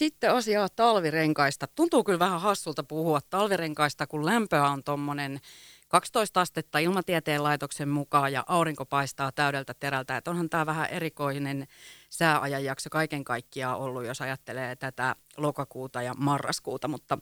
Sitten 0.00 0.34
asiaa 0.34 0.68
talvirenkaista. 0.76 1.66
Tuntuu 1.76 2.04
kyllä 2.04 2.18
vähän 2.18 2.40
hassulta 2.40 2.82
puhua 2.82 3.20
talvirenkaista, 3.30 4.06
kun 4.06 4.26
lämpöä 4.26 4.64
on 4.68 4.84
tuommoinen 4.84 5.40
12 5.88 6.40
astetta 6.40 6.78
ilmatieteen 6.78 7.42
laitoksen 7.42 7.88
mukaan 7.88 8.32
ja 8.32 8.44
aurinko 8.46 8.86
paistaa 8.86 9.32
täydeltä 9.32 9.74
terältä. 9.80 10.16
Että 10.16 10.30
onhan 10.30 10.50
tämä 10.50 10.66
vähän 10.66 10.88
erikoinen 10.90 11.66
sääajanjakso 12.10 12.90
kaiken 12.90 13.24
kaikkiaan 13.24 13.78
ollut, 13.78 14.04
jos 14.04 14.20
ajattelee 14.20 14.76
tätä 14.76 15.14
lokakuuta 15.36 16.02
ja 16.02 16.14
marraskuuta. 16.14 16.88
Mutta 16.88 17.18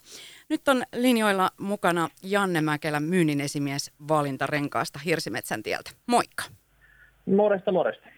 nyt 0.49 0.69
on 0.69 0.83
linjoilla 0.95 1.51
mukana 1.61 2.09
Janne 2.23 2.61
Mäkelä, 2.61 3.01
myynnin 3.01 3.41
esimies 3.41 3.93
valintarenkaasta 4.09 4.99
Hirsimetsän 4.99 5.63
tieltä. 5.63 5.91
Moikka! 6.07 6.45
Moresta, 7.27 7.73
moresta. 7.73 8.18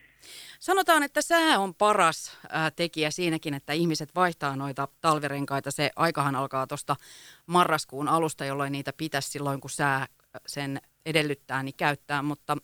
Sanotaan, 0.61 1.03
että 1.03 1.23
sää 1.23 1.59
on 1.59 1.75
paras 1.75 2.39
ää, 2.51 2.71
tekijä 2.71 3.11
siinäkin, 3.11 3.55
että 3.55 3.73
ihmiset 3.73 4.09
vaihtaa 4.15 4.57
noita 4.57 4.89
talvirenkaita. 5.01 5.71
Se 5.71 5.91
aikahan 5.97 6.37
alkaa 6.37 6.67
tuosta 6.67 6.97
marraskuun 7.47 8.09
alusta, 8.09 8.45
jolloin 8.45 8.73
niitä 8.73 8.93
pitäisi 8.97 9.31
silloin, 9.31 9.61
kun 9.61 9.71
sää 9.71 10.07
sen 10.47 10.81
edellyttää, 11.07 11.63
niin 11.63 11.75
käyttää. 11.77 12.23
Mutta 12.23 12.57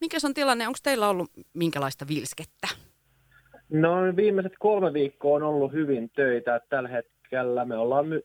mikä 0.00 0.16
on 0.24 0.34
tilanne? 0.34 0.66
Onko 0.66 0.78
teillä 0.82 1.08
ollut 1.08 1.30
minkälaista 1.54 2.08
vilskettä? 2.08 2.68
No 3.68 4.16
viimeiset 4.16 4.52
kolme 4.58 4.92
viikkoa 4.92 5.36
on 5.36 5.42
ollut 5.42 5.72
hyvin 5.72 6.10
töitä. 6.10 6.60
Tällä 6.68 6.88
hetkellä 6.88 7.64
me 7.64 7.76
ollaan 7.76 8.06
my- 8.06 8.22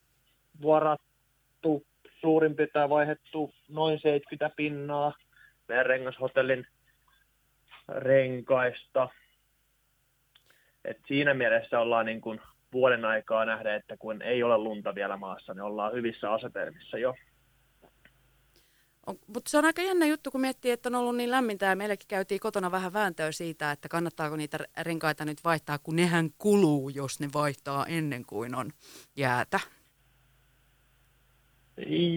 varattu 0.63 1.85
suurin 2.21 2.55
piirtein 2.55 2.89
vaihettu 2.89 3.53
noin 3.69 3.99
70 3.99 4.55
pinnaa 4.55 5.13
meidän 5.67 5.85
rengashotellin 5.85 6.67
renkaista. 7.87 9.09
Et 10.85 10.97
siinä 11.07 11.33
mielessä 11.33 11.79
ollaan 11.79 12.05
niin 12.05 12.21
kuin 12.21 12.41
vuoden 12.73 13.05
aikaa 13.05 13.45
nähdä, 13.45 13.75
että 13.75 13.97
kun 13.97 14.21
ei 14.21 14.43
ole 14.43 14.57
lunta 14.57 14.95
vielä 14.95 15.17
maassa, 15.17 15.53
niin 15.53 15.61
ollaan 15.61 15.93
hyvissä 15.93 16.31
asetelmissa 16.33 16.97
jo. 16.97 17.15
Mutta 19.27 19.49
se 19.49 19.57
on 19.57 19.65
aika 19.65 19.81
jännä 19.81 20.05
juttu, 20.05 20.31
kun 20.31 20.41
miettii, 20.41 20.71
että 20.71 20.89
on 20.89 20.95
ollut 20.95 21.15
niin 21.15 21.31
lämmintä 21.31 21.65
ja 21.65 21.75
meilläkin 21.75 22.07
käytiin 22.07 22.39
kotona 22.39 22.71
vähän 22.71 22.93
vääntöä 22.93 23.31
siitä, 23.31 23.71
että 23.71 23.89
kannattaako 23.89 24.35
niitä 24.35 24.57
renkaita 24.81 25.25
nyt 25.25 25.43
vaihtaa, 25.43 25.79
kun 25.79 25.95
nehän 25.95 26.29
kuluu, 26.37 26.89
jos 26.89 27.19
ne 27.19 27.29
vaihtaa 27.33 27.85
ennen 27.85 28.25
kuin 28.25 28.55
on 28.55 28.71
jäätä. 29.15 29.59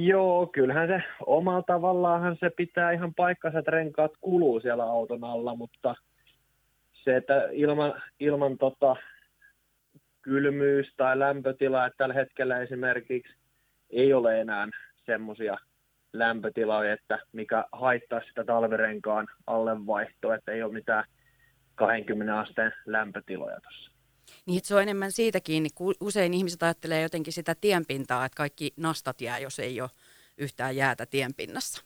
Joo, 0.03 0.47
kyllähän 0.47 0.89
se 0.89 1.03
omalla 1.27 1.63
tavallaan 1.63 2.37
se 2.41 2.51
pitää 2.51 2.93
ihan 2.93 3.15
paikkansa, 3.15 3.59
että 3.59 3.71
renkaat 3.71 4.13
kuluu 4.21 4.61
siellä 4.61 4.85
auton 4.85 5.25
alla, 5.25 5.55
mutta 5.55 5.95
se, 6.93 7.17
että 7.17 7.49
ilman, 7.53 8.03
ilman 8.21 8.59
tota, 8.59 8.97
kylmyys 10.23 10.95
tai 10.97 11.19
lämpötila, 11.19 11.87
että 11.87 11.97
tällä 11.97 12.15
hetkellä 12.15 12.59
esimerkiksi 12.61 13.35
ei 13.91 14.13
ole 14.13 14.41
enää 14.41 14.69
semmoisia 15.07 15.57
lämpötiloja, 16.13 16.93
että 16.93 17.19
mikä 17.33 17.65
haittaa 17.73 18.21
sitä 18.29 18.45
talvirenkaan 18.45 19.27
allevaihtoa, 19.47 20.35
että 20.35 20.53
ei 20.53 20.63
ole 20.63 20.73
mitään 20.73 21.05
20 21.75 22.39
asteen 22.39 22.73
lämpötiloja 22.87 23.61
tuossa. 23.61 23.96
Niin, 24.47 24.61
se 24.63 24.75
on 24.75 24.83
enemmän 24.83 25.13
siitä 25.13 25.41
kiinni, 25.41 25.69
kun 25.75 25.95
usein 26.01 26.35
ihmiset 26.35 26.63
ajattelee 26.63 27.03
jotenkin 27.03 27.33
sitä 27.33 27.55
tienpintaa, 27.61 28.25
että 28.25 28.37
kaikki 28.37 28.73
nastat 28.77 29.21
jää, 29.21 29.39
jos 29.39 29.59
ei 29.59 29.81
ole 29.81 29.91
yhtään 30.39 30.77
jäätä 30.77 31.07
tienpinnassa. 31.07 31.85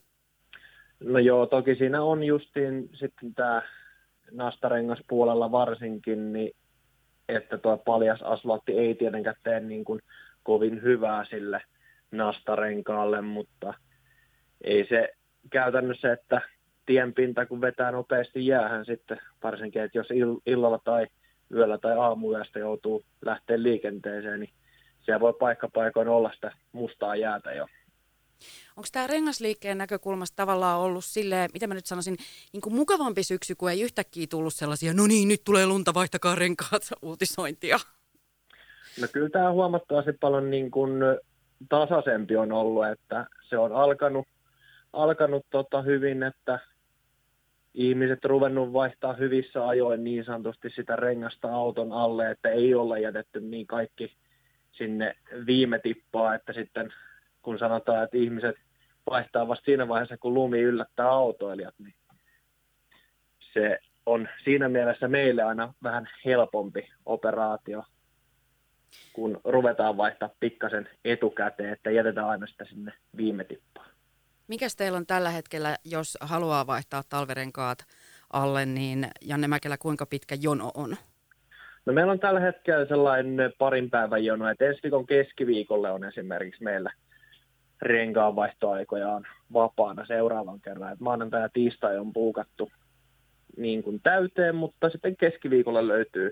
No 1.01 1.19
joo, 1.19 1.47
toki 1.47 1.75
siinä 1.75 2.03
on 2.03 2.25
justiin 2.25 2.91
sitten 2.95 3.35
tämä 3.35 3.63
nastarengas 4.31 4.99
puolella 5.09 5.53
varsinkin, 5.53 6.33
niin 6.33 6.57
että 7.29 7.59
tuo 7.59 7.79
paljas 7.79 8.23
asfaltti 8.23 8.73
ei 8.73 8.95
tietenkään 8.95 9.37
tee 9.43 9.61
niin 9.61 9.85
kuin 9.85 10.01
kovin 10.43 10.83
hyvää 10.83 11.25
sille 11.25 11.63
nastarenkaalle, 12.11 13.21
mutta 13.21 13.75
ei 14.65 14.87
se 14.89 15.09
käytännössä, 15.51 16.13
että 16.13 16.41
tienpinta 16.87 17.47
kun 17.47 17.61
vetää 17.61 17.93
nopeasti 17.93 18.47
jäähän 18.47 18.85
sitten, 18.85 19.21
varsinkin, 19.43 19.83
että 19.83 19.99
jos 19.99 20.09
illalla 20.47 20.81
tai 20.85 21.07
yöllä 21.55 21.79
tai 21.79 21.97
aamuyöstä 21.97 22.59
joutuu 22.59 23.05
lähteä 23.25 23.63
liikenteeseen, 23.63 24.41
niin 24.41 24.51
siellä 25.03 25.21
voi 25.21 25.33
paikkapaikoin 25.33 26.09
olla 26.09 26.31
sitä 26.35 26.53
mustaa 26.73 27.17
jäätä 27.17 27.53
jo. 27.53 27.67
Onko 28.77 28.89
tämä 28.93 29.07
rengasliikkeen 29.07 29.79
näkökulmasta 29.79 30.37
tavallaan 30.37 30.81
ollut 30.81 31.05
silleen, 31.05 31.51
mitä 31.53 31.67
mä 31.67 31.75
nyt 31.75 31.87
sanoisin, 31.87 32.17
niin 32.53 32.61
kuin 32.61 32.75
mukavampi 32.75 33.23
syksy, 33.23 33.55
kun 33.55 33.71
ei 33.71 33.81
yhtäkkiä 33.81 34.27
tullut 34.31 34.55
sellaisia, 34.55 34.95
no 34.95 35.07
niin, 35.07 35.29
nyt 35.29 35.45
tulee 35.45 35.67
lunta, 35.67 35.95
vaihtakaa 35.95 36.35
renkaat 36.35 36.83
uutisointia? 37.03 37.79
No 39.01 39.09
kyllä 39.13 39.29
tämä 39.29 39.53
huomattavasti 39.53 40.13
paljon 40.13 40.51
niin 40.51 40.71
kuin 40.71 40.93
tasaisempi 41.69 42.37
on 42.37 42.53
ollut, 42.53 42.87
että 42.87 43.27
se 43.49 43.59
on 43.59 43.73
alkanut, 43.73 44.27
alkanut 44.93 45.47
tota 45.51 45.83
hyvin, 45.83 46.23
että 46.23 46.59
ihmiset 47.75 48.25
ruvennut 48.25 48.73
vaihtaa 48.73 49.13
hyvissä 49.13 49.69
ajoin 49.69 50.05
niin 50.05 50.25
sanotusti 50.25 50.71
sitä 50.71 50.97
rengasta 50.97 51.55
auton 51.55 51.93
alle, 51.93 52.31
että 52.31 52.49
ei 52.49 52.75
olla 52.75 52.99
jätetty 52.99 53.41
niin 53.41 53.67
kaikki 53.67 54.13
sinne 54.73 55.17
viime 55.47 55.79
tippaa, 55.79 56.35
että 56.35 56.53
sitten 56.53 56.93
kun 57.43 57.59
sanotaan, 57.59 58.05
että 58.05 58.17
ihmiset 58.17 58.57
vaihtaa 59.11 59.49
vasta 59.49 59.65
siinä 59.65 59.89
vaiheessa, 59.89 60.17
kun 60.17 60.35
lumi 60.35 60.61
yllättää 60.61 61.09
autoilijat, 61.09 61.75
niin 61.79 61.95
se 63.55 63.79
on 64.07 64.29
siinä 64.45 64.69
mielessä 64.69 65.09
meille 65.09 65.43
aina 65.43 65.75
vähän 65.83 66.09
helpompi 66.25 66.89
operaatio, 67.07 67.85
kun 69.13 69.41
ruvetaan 69.45 69.97
vaihtaa 69.97 70.31
pikkasen 70.41 70.89
etukäteen, 71.05 71.73
että 71.73 71.91
jätetään 71.91 72.29
aina 72.29 72.47
sitä 72.47 72.65
sinne 72.65 72.93
viime 73.17 73.45
tippaan. 73.45 73.90
Mikäs 74.51 74.77
teillä 74.77 74.99
on 74.99 75.07
tällä 75.07 75.31
hetkellä, 75.31 75.77
jos 75.85 76.19
haluaa 76.21 76.67
vaihtaa 76.67 77.03
talverenkaat 77.09 77.79
alle, 78.33 78.67
niin 78.67 79.09
Janne 79.21 79.49
Mäkelä, 79.49 79.77
kuinka 79.79 80.07
pitkä 80.07 80.37
jono 80.41 80.71
on? 80.75 80.97
No 81.87 81.93
meillä 81.93 82.13
on 82.13 82.21
tällä 82.21 82.41
hetkellä 82.41 82.87
sellainen 82.87 83.53
parin 83.59 83.91
päivän 83.91 84.25
jono, 84.25 84.49
että 84.49 84.65
ensi 84.65 84.81
viikon 84.83 85.07
keskiviikolle 85.07 85.91
on 85.91 86.05
esimerkiksi 86.05 86.65
meillä 86.65 86.93
renkaanvaihtoaikoja 87.83 89.09
on 89.09 89.27
vapaana 89.53 90.07
seuraavan 90.07 90.61
kerran. 90.61 90.93
Et 90.93 91.01
maanantai 91.01 91.43
ja 91.43 91.49
tiistai 91.49 91.99
on 91.99 92.13
puukattu 92.13 92.73
niin 93.57 93.83
kuin 93.83 94.01
täyteen, 94.03 94.55
mutta 94.55 94.91
sitten 94.91 95.17
keskiviikolla 95.17 95.89
löytyy 95.89 96.31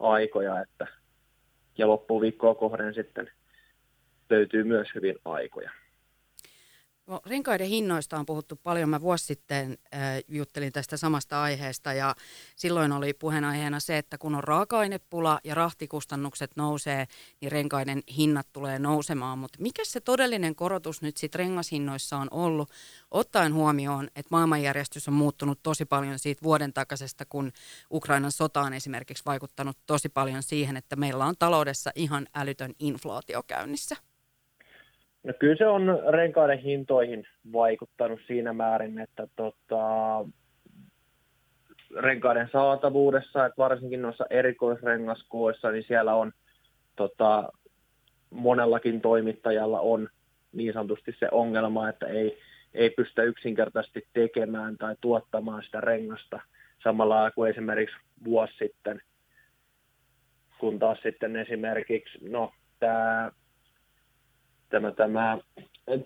aikoja, 0.00 0.60
että 0.60 0.86
ja 1.78 1.88
loppuviikkoa 1.88 2.54
kohden 2.54 2.94
sitten 2.94 3.30
löytyy 4.30 4.64
myös 4.64 4.88
hyvin 4.94 5.16
aikoja. 5.24 5.70
Renkaiden 7.26 7.66
hinnoista 7.66 8.18
on 8.18 8.26
puhuttu 8.26 8.56
paljon. 8.56 8.88
Mä 8.88 9.00
vuosi 9.00 9.26
sitten 9.26 9.78
äh, 9.94 10.00
juttelin 10.28 10.72
tästä 10.72 10.96
samasta 10.96 11.42
aiheesta 11.42 11.92
ja 11.92 12.14
silloin 12.56 12.92
oli 12.92 13.14
puheenaiheena 13.14 13.80
se, 13.80 13.98
että 13.98 14.18
kun 14.18 14.34
on 14.34 14.44
raaka-ainepula 14.44 15.40
ja 15.44 15.54
rahtikustannukset 15.54 16.50
nousee, 16.56 17.06
niin 17.40 17.52
renkaiden 17.52 18.02
hinnat 18.16 18.46
tulee 18.52 18.78
nousemaan. 18.78 19.38
Mutta 19.38 19.58
mikä 19.62 19.84
se 19.84 20.00
todellinen 20.00 20.54
korotus 20.54 21.02
nyt 21.02 21.16
sitten 21.16 21.38
rengashinnoissa 21.38 22.16
on 22.16 22.28
ollut, 22.30 22.70
ottaen 23.10 23.54
huomioon, 23.54 24.06
että 24.06 24.28
maailmanjärjestys 24.30 25.08
on 25.08 25.14
muuttunut 25.14 25.62
tosi 25.62 25.84
paljon 25.84 26.18
siitä 26.18 26.42
vuoden 26.42 26.72
takaisesta, 26.72 27.24
kun 27.24 27.52
Ukrainan 27.92 28.32
sota 28.32 28.60
on 28.60 28.74
esimerkiksi 28.74 29.24
vaikuttanut 29.26 29.78
tosi 29.86 30.08
paljon 30.08 30.42
siihen, 30.42 30.76
että 30.76 30.96
meillä 30.96 31.24
on 31.24 31.34
taloudessa 31.38 31.90
ihan 31.94 32.26
älytön 32.34 32.72
inflaatio 32.78 33.42
käynnissä? 33.42 33.96
No 35.24 35.32
kyllä 35.38 35.56
se 35.56 35.66
on 35.66 36.02
renkaiden 36.08 36.58
hintoihin 36.58 37.26
vaikuttanut 37.52 38.20
siinä 38.26 38.52
määrin, 38.52 38.98
että 38.98 39.26
tota, 39.36 39.84
renkaiden 42.00 42.48
saatavuudessa, 42.52 43.46
että 43.46 43.58
varsinkin 43.58 44.02
noissa 44.02 44.26
erikoisrengaskoissa, 44.30 45.70
niin 45.70 45.84
siellä 45.88 46.14
on 46.14 46.32
tota, 46.96 47.52
monellakin 48.30 49.00
toimittajalla 49.00 49.80
on 49.80 50.08
niin 50.52 50.72
sanotusti 50.72 51.16
se 51.18 51.28
ongelma, 51.32 51.88
että 51.88 52.06
ei, 52.06 52.38
ei 52.74 52.90
pystytä 52.90 53.22
yksinkertaisesti 53.22 54.06
tekemään 54.12 54.76
tai 54.76 54.96
tuottamaan 55.00 55.62
sitä 55.62 55.80
rengasta 55.80 56.40
samalla 56.82 57.30
kuin 57.30 57.50
esimerkiksi 57.50 57.96
vuosi 58.24 58.52
sitten, 58.58 59.02
kun 60.58 60.78
taas 60.78 60.98
sitten 61.02 61.36
esimerkiksi, 61.36 62.18
no 62.28 62.52
tämä 62.80 63.30
tämä, 64.72 64.90
tämä 64.92 65.38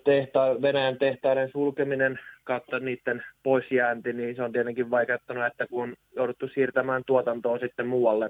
tehta, 0.03 0.61
Venäjän 0.61 0.97
tehtaiden 0.97 1.51
sulkeminen 1.51 2.19
kautta 2.43 2.79
niiden 2.79 3.23
poisjäänti, 3.43 4.13
niin 4.13 4.35
se 4.35 4.43
on 4.43 4.51
tietenkin 4.51 4.89
vaikeuttanut, 4.89 5.45
että 5.45 5.67
kun 5.67 5.83
on 5.83 5.95
jouduttu 6.15 6.47
siirtämään 6.47 7.03
tuotantoa 7.05 7.59
sitten 7.59 7.87
muualle 7.87 8.29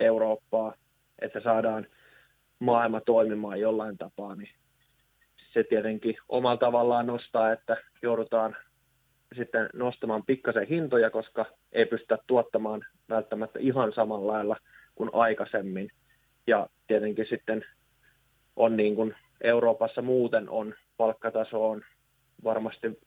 Eurooppaa, 0.00 0.74
että 1.18 1.40
saadaan 1.40 1.86
maailma 2.58 3.00
toimimaan 3.00 3.60
jollain 3.60 3.98
tapaa, 3.98 4.34
niin 4.34 4.50
se 5.52 5.64
tietenkin 5.64 6.16
omalla 6.28 6.56
tavallaan 6.56 7.06
nostaa, 7.06 7.52
että 7.52 7.76
joudutaan 8.02 8.56
sitten 9.36 9.68
nostamaan 9.74 10.26
pikkasen 10.26 10.66
hintoja, 10.66 11.10
koska 11.10 11.46
ei 11.72 11.86
pystytä 11.86 12.18
tuottamaan 12.26 12.84
välttämättä 13.08 13.58
ihan 13.58 13.92
samalla 13.92 14.32
lailla 14.32 14.56
kuin 14.94 15.10
aikaisemmin. 15.12 15.90
Ja 16.46 16.66
tietenkin 16.86 17.26
sitten 17.30 17.64
on 18.56 18.76
niin 18.76 18.96
kuin 18.96 19.14
Euroopassa 19.42 20.02
muuten 20.02 20.48
on 20.50 20.74
palkkataso 20.96 21.70
on 21.70 21.82
varmasti 22.44 23.00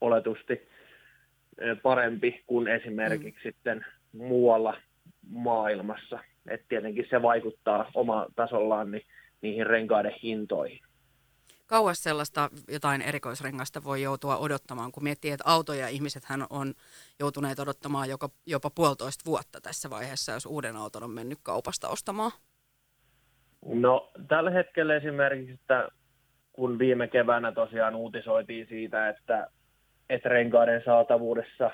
oletusti 0.00 0.68
parempi 1.82 2.44
kuin 2.46 2.68
esimerkiksi 2.68 3.40
mm. 3.40 3.52
sitten 3.52 3.86
muualla 4.12 4.76
maailmassa. 5.30 6.18
Et 6.48 6.68
tietenkin 6.68 7.06
se 7.10 7.22
vaikuttaa 7.22 7.90
oma 7.94 8.26
tasollaan 8.36 8.90
niin 8.90 9.06
niihin 9.42 9.66
renkaiden 9.66 10.14
hintoihin. 10.22 10.80
Kauas 11.66 12.02
sellaista 12.02 12.50
jotain 12.68 13.02
erikoisrengasta 13.02 13.84
voi 13.84 14.02
joutua 14.02 14.36
odottamaan, 14.36 14.92
kun 14.92 15.02
miettii, 15.02 15.30
että 15.30 15.44
autoja 15.46 15.88
ihmisethän 15.88 16.46
on 16.50 16.74
joutuneet 17.18 17.58
odottamaan 17.58 18.08
joka, 18.08 18.30
jopa 18.46 18.70
puolitoista 18.70 19.24
vuotta 19.24 19.60
tässä 19.60 19.90
vaiheessa, 19.90 20.32
jos 20.32 20.46
uuden 20.46 20.76
auton 20.76 21.02
on 21.02 21.10
mennyt 21.10 21.38
kaupasta 21.42 21.88
ostamaan. 21.88 22.32
No 23.68 24.10
tällä 24.28 24.50
hetkellä 24.50 24.96
esimerkiksi, 24.96 25.52
että 25.52 25.88
kun 26.52 26.78
viime 26.78 27.08
keväänä 27.08 27.52
tosiaan 27.52 27.94
uutisoitiin 27.94 28.66
siitä, 28.66 29.08
että, 29.08 29.46
että 30.10 30.28
renkaiden 30.28 30.82
saatavuudessa 30.84 31.70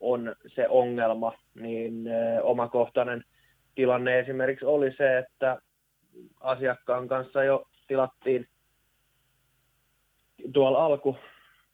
on 0.00 0.36
se 0.54 0.68
ongelma, 0.68 1.38
niin 1.54 2.04
omakohtainen 2.42 3.24
tilanne 3.74 4.18
esimerkiksi 4.18 4.64
oli 4.64 4.92
se, 4.92 5.18
että 5.18 5.58
asiakkaan 6.40 7.08
kanssa 7.08 7.44
jo 7.44 7.68
tilattiin 7.88 8.48
tuolla 10.52 10.84
alku 10.84 11.16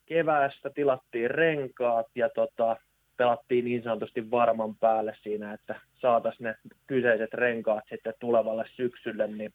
keväästä 0.07 0.71
tilattiin 0.71 1.31
renkaat 1.31 2.07
ja 2.15 2.29
tota, 2.29 2.77
pelattiin 3.17 3.65
niin 3.65 3.83
sanotusti 3.83 4.31
varman 4.31 4.77
päälle 4.77 5.17
siinä, 5.23 5.53
että 5.53 5.81
saataisiin 6.01 6.45
ne 6.45 6.57
kyseiset 6.87 7.35
renkaat 7.35 7.85
sitten 7.89 8.15
tulevalle 8.21 8.65
syksylle, 8.77 9.27
niin 9.27 9.55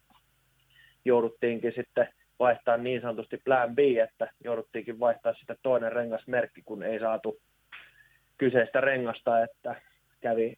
jouduttiinkin 1.07 1.73
sitten 1.75 2.07
vaihtaa 2.39 2.77
niin 2.77 3.01
sanotusti 3.01 3.37
plan 3.37 3.75
B, 3.75 3.79
että 4.03 4.31
jouduttiinkin 4.43 4.99
vaihtaa 4.99 5.33
sitten 5.33 5.57
toinen 5.63 5.91
rengasmerkki, 5.91 6.61
kun 6.65 6.83
ei 6.83 6.99
saatu 6.99 7.39
kyseistä 8.37 8.81
rengasta, 8.81 9.43
että 9.43 9.81
kävi 10.21 10.57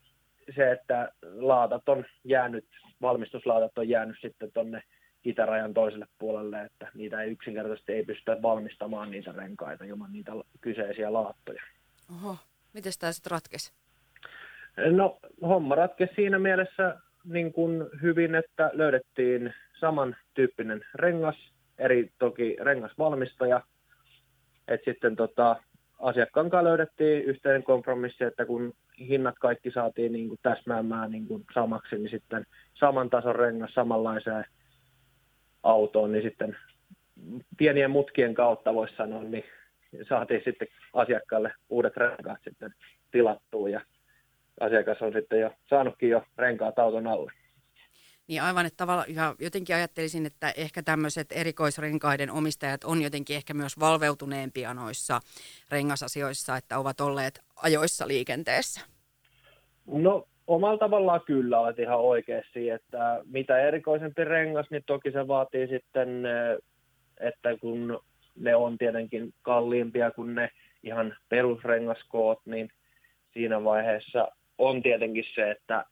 se, 0.55 0.71
että 0.71 1.11
laatat 1.23 1.89
on 1.89 2.05
jäänyt, 2.23 2.65
valmistuslaatat 3.01 3.77
on 3.77 3.89
jäänyt 3.89 4.17
sitten 4.21 4.51
tuonne 4.51 4.83
itärajan 5.23 5.73
toiselle 5.73 6.07
puolelle, 6.19 6.61
että 6.61 6.87
niitä 6.93 7.21
ei 7.21 7.31
yksinkertaisesti 7.31 7.93
ei 7.93 8.03
pystytä 8.03 8.41
valmistamaan 8.41 9.11
niitä 9.11 9.31
renkaita 9.31 9.83
ilman 9.83 10.11
niitä 10.11 10.31
kyseisiä 10.61 11.13
laattoja. 11.13 11.61
Oho, 12.15 12.37
miten 12.73 12.93
tämä 12.99 13.11
sitten 13.11 13.31
ratkesi? 13.31 13.73
No, 14.91 15.19
homma 15.41 15.75
ratkesi 15.75 16.13
siinä 16.15 16.39
mielessä 16.39 16.95
niin 17.29 17.53
kuin 17.53 17.85
hyvin, 18.01 18.35
että 18.35 18.71
löydettiin 18.73 19.53
samantyyppinen 19.79 20.85
rengas, 20.95 21.35
eri 21.77 22.11
toki 22.19 22.57
rengasvalmistaja, 22.61 23.61
että 24.67 24.91
sitten 24.91 25.15
tota, 25.15 25.55
asiakkaan 25.99 26.49
kanssa 26.49 26.69
löydettiin 26.69 27.23
yhteinen 27.23 27.63
kompromissi, 27.63 28.23
että 28.23 28.45
kun 28.45 28.73
hinnat 28.99 29.35
kaikki 29.39 29.71
saatiin 29.71 30.11
niin 30.11 30.27
kuin 30.27 30.39
täsmäämään 30.43 31.11
niin 31.11 31.27
kuin 31.27 31.45
samaksi, 31.53 31.95
niin 31.95 32.09
sitten 32.09 32.45
saman 32.73 33.09
tason 33.09 33.35
rengas 33.35 33.73
samanlaiseen 33.73 34.45
autoon, 35.63 36.11
niin 36.11 36.23
sitten 36.23 36.57
pienien 37.57 37.91
mutkien 37.91 38.33
kautta 38.33 38.73
voisi 38.73 38.95
sanoa, 38.95 39.23
niin 39.23 39.43
saatiin 40.09 40.41
sitten 40.45 40.67
asiakkaalle 40.93 41.51
uudet 41.69 41.97
renkaat 41.97 42.39
sitten 42.43 42.73
tilattua 43.11 43.69
ja 43.69 43.81
asiakas 44.59 45.01
on 45.01 45.13
sitten 45.13 45.39
jo 45.39 45.51
saanutkin 45.69 46.09
jo 46.09 46.23
renkaat 46.37 46.79
auton 46.79 47.07
alle. 47.07 47.31
Niin 48.27 48.41
aivan, 48.41 48.65
että 48.65 48.77
tavallaan 48.77 49.15
ja 49.15 49.35
jotenkin 49.39 49.75
ajattelisin, 49.75 50.25
että 50.25 50.53
ehkä 50.57 50.83
tämmöiset 50.83 51.27
erikoisrenkaiden 51.31 52.31
omistajat 52.31 52.83
on 52.83 53.01
jotenkin 53.01 53.35
ehkä 53.35 53.53
myös 53.53 53.79
valveutuneempia 53.79 54.73
noissa 54.73 55.19
rengasasioissa, 55.71 56.57
että 56.57 56.79
ovat 56.79 57.01
olleet 57.01 57.39
ajoissa 57.55 58.07
liikenteessä. 58.07 58.81
No 59.87 60.27
omalla 60.47 60.77
tavallaan 60.77 61.21
kyllä 61.25 61.59
olet 61.59 61.79
ihan 61.79 61.99
oikeasti, 61.99 62.69
että 62.69 63.21
mitä 63.25 63.59
erikoisempi 63.59 64.23
rengas, 64.23 64.65
niin 64.69 64.83
toki 64.85 65.11
se 65.11 65.27
vaatii 65.27 65.67
sitten, 65.67 66.23
että 67.19 67.57
kun 67.57 67.99
ne 68.35 68.55
on 68.55 68.77
tietenkin 68.77 69.33
kalliimpia 69.41 70.11
kuin 70.11 70.35
ne 70.35 70.49
ihan 70.83 71.15
perusrengaskoot, 71.29 72.39
niin 72.45 72.69
siinä 73.33 73.63
vaiheessa 73.63 74.27
on 74.59 74.83
tietenkin 74.83 75.25
se, 75.35 75.51
että 75.51 75.85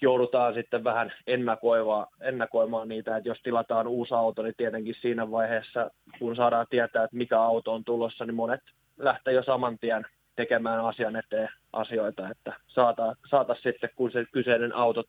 joudutaan 0.00 0.54
sitten 0.54 0.84
vähän 0.84 1.12
ennakoimaan, 1.26 2.06
ennakoimaan 2.20 2.88
niitä, 2.88 3.16
että 3.16 3.28
jos 3.28 3.40
tilataan 3.42 3.86
uusi 3.86 4.14
auto, 4.14 4.42
niin 4.42 4.54
tietenkin 4.56 4.94
siinä 5.00 5.30
vaiheessa, 5.30 5.90
kun 6.18 6.36
saadaan 6.36 6.66
tietää, 6.70 7.04
että 7.04 7.16
mikä 7.16 7.40
auto 7.40 7.72
on 7.72 7.84
tulossa, 7.84 8.24
niin 8.24 8.34
monet 8.34 8.60
lähtee 8.96 9.34
jo 9.34 9.42
saman 9.42 9.78
tien 9.78 10.06
tekemään 10.36 10.84
asian 10.84 11.16
eteen 11.16 11.48
asioita, 11.72 12.30
että 12.30 12.52
saataisiin 12.66 13.28
saata 13.30 13.54
sitten, 13.54 13.90
kun 13.96 14.10
se 14.10 14.26
kyseinen 14.32 14.74
auto 14.74 15.04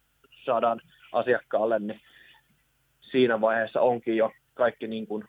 saadaan 0.45 0.81
asiakkaalle, 1.11 1.79
niin 1.79 2.01
siinä 3.01 3.41
vaiheessa 3.41 3.81
onkin 3.81 4.17
jo 4.17 4.31
kaikki 4.53 4.87
niin 4.87 5.07
kuin 5.07 5.23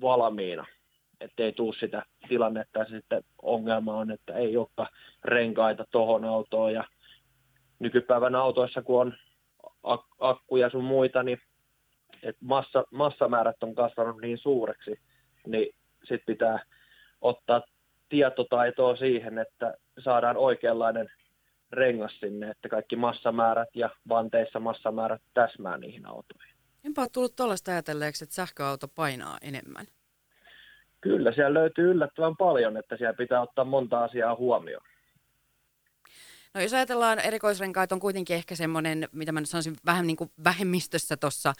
valmiina, 0.00 0.66
ettei 1.22 1.52
tule 1.52 1.74
sitä 1.80 2.02
tilannetta 2.28 2.78
ja 2.78 2.84
sitten 2.84 3.24
ongelma 3.42 3.96
on, 3.96 4.10
että 4.10 4.34
ei 4.34 4.56
olekaan 4.56 4.88
renkaita 5.24 5.86
tohon 5.90 6.24
autoon 6.24 6.74
ja 6.74 6.84
nykypäivän 7.78 8.34
autoissa, 8.34 8.82
kun 8.82 9.00
on 9.00 9.14
ak- 9.86 10.16
akkuja 10.20 10.70
sun 10.70 10.84
muita, 10.84 11.22
niin 11.22 11.40
et 12.22 12.36
massa, 12.40 12.84
massamäärät 12.90 13.62
on 13.62 13.74
kasvanut 13.74 14.20
niin 14.20 14.38
suureksi, 14.38 15.00
niin 15.46 15.74
sitten 15.98 16.26
pitää 16.26 16.64
ottaa 17.20 17.62
tietotaitoa 18.08 18.96
siihen, 18.96 19.38
että 19.38 19.74
saadaan 19.98 20.36
oikeanlainen 20.36 21.10
rengas 21.72 22.20
sinne, 22.20 22.50
että 22.50 22.68
kaikki 22.68 22.96
massamäärät 22.96 23.68
ja 23.74 23.90
vanteissa 24.08 24.60
massamäärät 24.60 25.22
täsmää 25.34 25.78
niihin 25.78 26.06
autoihin. 26.06 26.54
Enpä 26.84 27.02
ole 27.02 27.08
tullut 27.12 27.36
tuollaista 27.36 27.70
ajatelleeksi, 27.70 28.24
että 28.24 28.34
sähköauto 28.34 28.88
painaa 28.88 29.38
enemmän. 29.42 29.86
Kyllä, 31.02 31.32
siellä 31.32 31.60
löytyy 31.60 31.90
yllättävän 31.90 32.36
paljon, 32.36 32.76
että 32.76 32.96
siellä 32.96 33.14
pitää 33.14 33.42
ottaa 33.42 33.64
monta 33.64 34.04
asiaa 34.04 34.36
huomioon. 34.36 34.84
No 36.54 36.60
jos 36.60 36.74
ajatellaan 36.74 37.18
erikoisrenkaat 37.18 37.92
on 37.92 38.00
kuitenkin 38.00 38.36
ehkä 38.36 38.54
semmoinen, 38.54 39.08
mitä 39.12 39.32
mä 39.32 39.40
nyt 39.40 39.48
sanoisin, 39.48 39.76
vähän 39.86 40.06
niin 40.06 40.16
kuin 40.16 40.30
vähemmistössä 40.44 41.16
tuossa 41.16 41.52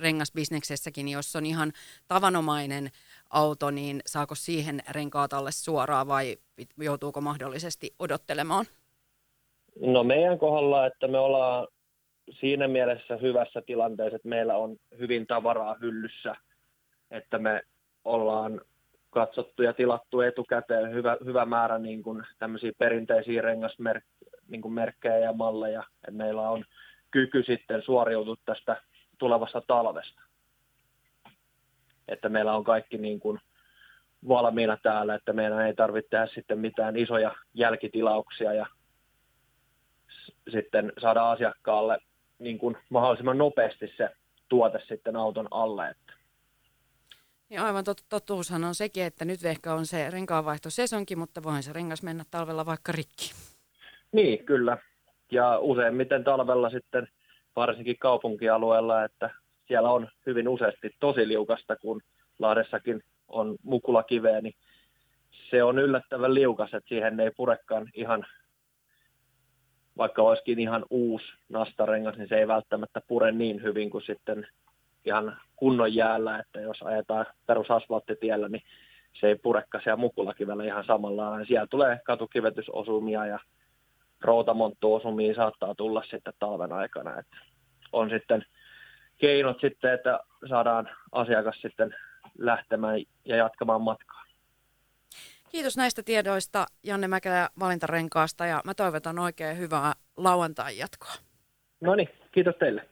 rengasbisneksessäkin, 0.00 1.08
jos 1.08 1.36
on 1.36 1.46
ihan 1.46 1.72
tavanomainen 2.08 2.90
auto, 3.30 3.70
niin 3.70 4.00
saako 4.06 4.34
siihen 4.34 4.80
renkaat 4.90 5.32
alle 5.32 5.52
suoraan 5.52 6.08
vai 6.08 6.36
joutuuko 6.78 7.20
mahdollisesti 7.20 7.94
odottelemaan? 7.98 8.66
No 9.80 10.04
meidän 10.04 10.38
kohdalla, 10.38 10.86
että 10.86 11.08
me 11.08 11.18
ollaan 11.18 11.68
siinä 12.40 12.68
mielessä 12.68 13.16
hyvässä 13.16 13.62
tilanteessa, 13.66 14.16
että 14.16 14.28
meillä 14.28 14.56
on 14.56 14.76
hyvin 14.98 15.26
tavaraa 15.26 15.76
hyllyssä, 15.80 16.36
että 17.10 17.38
me 17.38 17.62
ollaan 18.04 18.60
katsottu 19.10 19.62
ja 19.62 19.72
tilattu 19.72 20.20
etukäteen 20.20 20.92
hyvä, 20.92 21.16
hyvä 21.24 21.44
määrä 21.44 21.78
niin 21.78 22.02
kuin 22.02 22.22
tämmöisiä 22.38 22.72
perinteisiä 22.78 23.42
rengasmerkkejä 23.42 24.14
niin 24.48 24.72
merkkejä 24.72 25.18
ja 25.18 25.32
malleja, 25.32 25.84
että 25.94 26.10
meillä 26.10 26.50
on 26.50 26.64
kyky 27.10 27.42
sitten 27.42 27.82
suoriutua 27.82 28.36
tästä 28.44 28.82
tulevasta 29.18 29.62
talvesta. 29.66 30.22
Että 32.08 32.28
meillä 32.28 32.56
on 32.56 32.64
kaikki 32.64 32.98
niin 32.98 33.20
kuin 33.20 33.40
valmiina 34.28 34.78
täällä, 34.82 35.14
että 35.14 35.32
meidän 35.32 35.66
ei 35.66 35.74
tarvitse 35.74 36.08
tehdä 36.10 36.26
sitten 36.26 36.58
mitään 36.58 36.96
isoja 36.96 37.34
jälkitilauksia 37.54 38.52
ja 38.52 38.66
sitten 40.50 40.92
saada 40.98 41.30
asiakkaalle 41.30 41.98
niin 42.38 42.58
kuin 42.58 42.76
mahdollisimman 42.90 43.38
nopeasti 43.38 43.92
se 43.96 44.10
tuote 44.48 44.80
sitten 44.88 45.16
auton 45.16 45.48
alle. 45.50 45.88
Että 45.88 46.12
niin 47.54 47.62
aivan 47.62 47.84
tot, 47.84 48.04
totuushan 48.08 48.64
on 48.64 48.74
sekin, 48.74 49.04
että 49.04 49.24
nyt 49.24 49.44
ehkä 49.44 49.74
on 49.74 49.86
se 49.86 50.10
renkaanvaihtosesonki, 50.10 51.16
mutta 51.16 51.42
voihan 51.42 51.62
se 51.62 51.72
rengas 51.72 52.02
mennä 52.02 52.24
talvella 52.30 52.66
vaikka 52.66 52.92
rikki. 52.92 53.32
Niin, 54.12 54.44
kyllä. 54.44 54.78
Ja 55.32 55.58
useimmiten 55.58 56.24
talvella 56.24 56.70
sitten 56.70 57.08
varsinkin 57.56 57.98
kaupunkialueella, 57.98 59.04
että 59.04 59.30
siellä 59.68 59.90
on 59.90 60.08
hyvin 60.26 60.48
useasti 60.48 60.90
tosi 61.00 61.28
liukasta, 61.28 61.76
kun 61.76 62.00
Lahdessakin 62.38 63.02
on 63.28 63.56
mukulakiveä, 63.62 64.40
niin 64.40 64.54
se 65.50 65.62
on 65.62 65.78
yllättävän 65.78 66.34
liukas, 66.34 66.74
että 66.74 66.88
siihen 66.88 67.20
ei 67.20 67.30
purekaan 67.36 67.90
ihan, 67.94 68.26
vaikka 69.96 70.22
olisikin 70.22 70.58
ihan 70.58 70.84
uusi 70.90 71.26
nastarengas, 71.48 72.16
niin 72.16 72.28
se 72.28 72.36
ei 72.36 72.48
välttämättä 72.48 73.00
pure 73.08 73.32
niin 73.32 73.62
hyvin 73.62 73.90
kuin 73.90 74.04
sitten 74.04 74.46
ihan 75.04 75.36
kunnon 75.56 75.94
jäällä, 75.94 76.38
että 76.38 76.60
jos 76.60 76.82
ajetaan 76.82 77.26
perusasfalttitiellä, 77.46 78.48
niin 78.48 78.62
se 79.20 79.26
ei 79.26 79.36
purekka 79.36 79.80
siellä 79.80 79.96
mukulakivellä 79.96 80.64
ihan 80.64 80.84
samalla. 80.84 81.44
Siellä 81.44 81.66
tulee 81.66 82.00
katukivetysosumia 82.04 83.26
ja 83.26 83.38
routamonttuosumiin 84.20 85.34
saattaa 85.34 85.74
tulla 85.74 86.02
sitten 86.10 86.32
talven 86.38 86.72
aikana. 86.72 87.18
Että 87.18 87.36
on 87.92 88.10
sitten 88.10 88.44
keinot 89.18 89.60
sitten, 89.60 89.94
että 89.94 90.20
saadaan 90.48 90.88
asiakas 91.12 91.60
sitten 91.62 91.94
lähtemään 92.38 93.00
ja 93.24 93.36
jatkamaan 93.36 93.82
matkaa. 93.82 94.24
Kiitos 95.50 95.76
näistä 95.76 96.02
tiedoista 96.02 96.66
Janne 96.82 97.08
Mäkelä 97.08 97.48
valintarenkaasta 97.60 98.46
ja 98.46 98.60
mä 98.64 98.74
toivotan 98.74 99.18
oikein 99.18 99.58
hyvää 99.58 99.92
lauantai 100.16 100.78
jatkoa. 100.78 101.12
No 101.80 101.94
niin, 101.94 102.08
kiitos 102.32 102.54
teille. 102.58 102.88